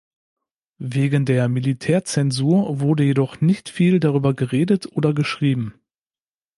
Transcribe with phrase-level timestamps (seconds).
[0.79, 5.75] Wegen der Militärzensur wurde jedoch nicht viel darüber geredet oder geschrieben.